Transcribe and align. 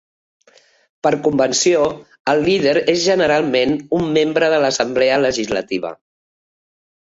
Per 1.07 1.09
convenció, 1.27 1.83
el 2.33 2.41
líder 2.47 2.73
és 2.95 3.03
generalment 3.03 3.75
un 3.99 4.09
membre 4.17 4.51
de 4.55 4.59
l'Assemblea 4.65 5.21
Legislativa. 5.29 5.95